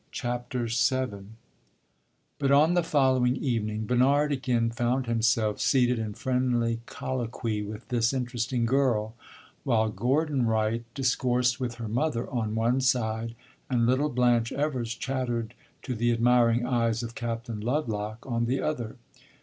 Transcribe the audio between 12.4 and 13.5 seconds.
one side,